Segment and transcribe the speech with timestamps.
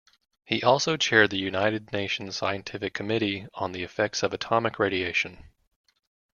[0.43, 5.43] He also chaired the United Nations Scientific Committee on the Effects of Atomic Radiation.